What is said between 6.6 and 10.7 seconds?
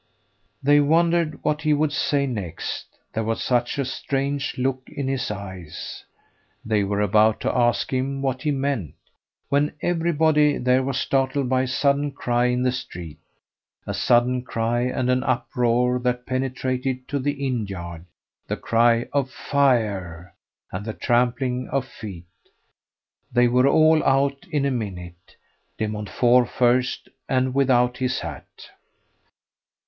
They were about to ask him what he meant, when everybody